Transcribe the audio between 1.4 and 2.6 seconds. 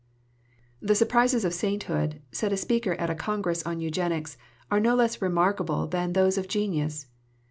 of sainthood," said a